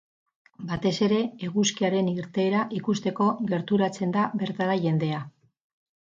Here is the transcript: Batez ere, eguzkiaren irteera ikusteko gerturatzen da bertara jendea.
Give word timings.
Batez 0.69 0.93
ere, 1.07 1.17
eguzkiaren 1.47 2.07
irteera 2.13 2.63
ikusteko 2.77 3.27
gerturatzen 3.51 4.15
da 4.17 4.23
bertara 4.41 4.79
jendea. 4.87 5.21